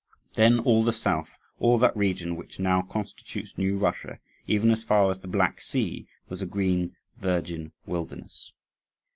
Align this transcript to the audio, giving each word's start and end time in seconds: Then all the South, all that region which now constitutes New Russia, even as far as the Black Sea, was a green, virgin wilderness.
Then 0.33 0.57
all 0.57 0.83
the 0.83 0.91
South, 0.91 1.37
all 1.59 1.77
that 1.77 1.95
region 1.95 2.35
which 2.35 2.57
now 2.59 2.81
constitutes 2.81 3.55
New 3.55 3.77
Russia, 3.77 4.17
even 4.47 4.71
as 4.71 4.83
far 4.83 5.11
as 5.11 5.19
the 5.19 5.27
Black 5.27 5.61
Sea, 5.61 6.07
was 6.27 6.41
a 6.41 6.47
green, 6.47 6.95
virgin 7.17 7.71
wilderness. 7.85 8.51